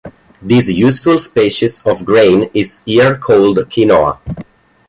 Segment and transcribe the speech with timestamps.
[0.41, 4.17] This useful species of grain is here called quinoa.